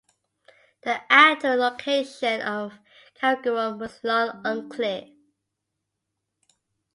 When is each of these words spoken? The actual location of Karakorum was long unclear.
The 0.81 0.99
actual 1.13 1.57
location 1.57 2.41
of 2.41 2.73
Karakorum 3.21 3.77
was 3.77 4.03
long 4.03 4.41
unclear. 4.43 5.11